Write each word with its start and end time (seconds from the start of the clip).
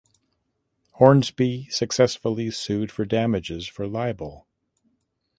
Hornsby 0.93 1.67
successfully 1.69 2.49
sued 2.49 2.91
for 2.91 3.05
damages 3.05 3.67
for 3.67 3.85
libel. 3.85 4.47